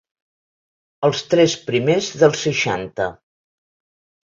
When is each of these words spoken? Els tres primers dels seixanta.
Els 1.07 1.21
tres 1.33 1.53
primers 1.67 2.09
dels 2.23 2.41
seixanta. 2.47 3.11